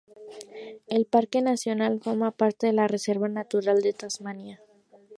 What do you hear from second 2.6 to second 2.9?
de la